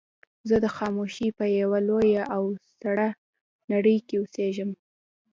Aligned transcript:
زه 0.49 0.55
د 0.63 0.65
خاموشۍ 0.75 1.29
په 1.37 1.45
يوه 1.61 1.79
لويه 1.87 2.23
او 2.35 2.43
سړه 2.79 3.07
نړۍ 3.71 3.97
کې 4.07 4.15
اوسېږم. 4.21 4.71